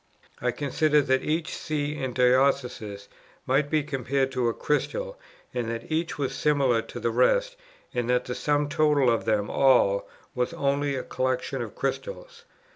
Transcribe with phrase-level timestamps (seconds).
[0.41, 3.07] I considered that each See and Diocese
[3.45, 5.19] might be compared to a crystal,
[5.53, 7.55] and that each was similar to the rest,
[7.93, 12.45] and that the sum total of them all was only a collection of crystals.